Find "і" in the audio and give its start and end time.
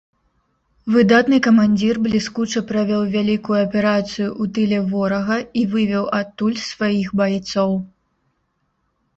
5.61-5.67